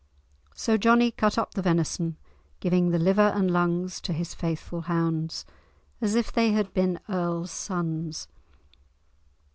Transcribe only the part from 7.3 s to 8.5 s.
sons.